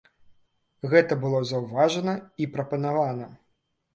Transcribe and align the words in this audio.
Гэта 0.93 1.17
было 1.25 1.41
заўважана 1.49 2.15
і 2.45 2.47
прапанавана. 2.55 3.29